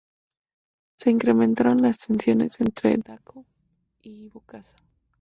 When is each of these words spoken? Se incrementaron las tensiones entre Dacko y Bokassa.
Se 0.95 1.11
incrementaron 1.11 1.79
las 1.83 1.99
tensiones 1.99 2.59
entre 2.59 2.97
Dacko 2.97 3.45
y 4.01 4.29
Bokassa. 4.29 4.77